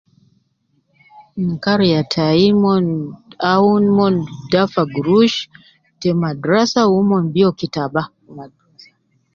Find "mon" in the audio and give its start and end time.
2.63-2.85, 3.97-4.15, 7.09-7.23